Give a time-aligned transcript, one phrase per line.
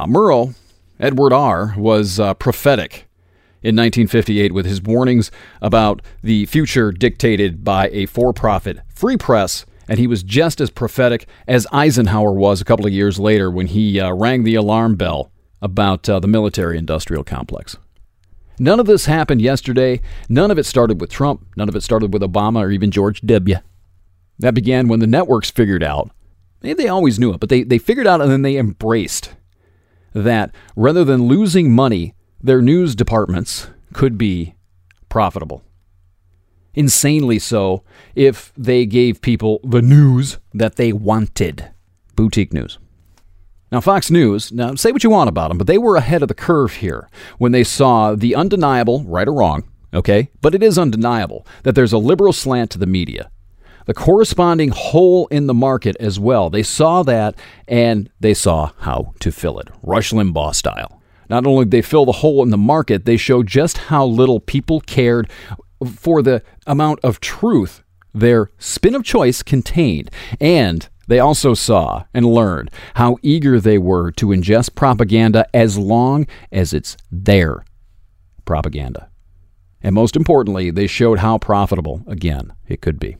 [0.00, 0.54] Uh, Murrow,
[0.98, 3.06] Edward R., was uh, prophetic
[3.60, 5.30] in 1958 with his warnings
[5.60, 9.66] about the future dictated by a for profit free press.
[9.86, 13.66] And he was just as prophetic as Eisenhower was a couple of years later when
[13.66, 17.76] he uh, rang the alarm bell about uh, the military industrial complex.
[18.58, 20.00] None of this happened yesterday.
[20.30, 21.44] None of it started with Trump.
[21.56, 23.56] None of it started with Obama or even George W.
[24.38, 26.10] That began when the networks figured out,
[26.62, 29.34] maybe they always knew it, but they, they figured out and then they embraced
[30.12, 34.54] that rather than losing money, their news departments could be
[35.08, 35.62] profitable.
[36.74, 37.82] Insanely so
[38.14, 41.70] if they gave people the news that they wanted.
[42.14, 42.78] Boutique news.
[43.72, 46.28] Now, Fox News, now say what you want about them, but they were ahead of
[46.28, 49.62] the curve here when they saw the undeniable, right or wrong,
[49.94, 53.30] okay, but it is undeniable that there's a liberal slant to the media.
[53.86, 56.50] The corresponding hole in the market as well.
[56.50, 57.34] They saw that
[57.66, 61.00] and they saw how to fill it, Rush Limbaugh style.
[61.28, 64.40] Not only did they fill the hole in the market, they showed just how little
[64.40, 65.30] people cared
[65.96, 67.82] for the amount of truth
[68.12, 70.10] their spin of choice contained.
[70.40, 76.26] And they also saw and learned how eager they were to ingest propaganda as long
[76.52, 77.64] as it's their
[78.44, 79.08] propaganda.
[79.82, 83.16] And most importantly, they showed how profitable, again, it could be.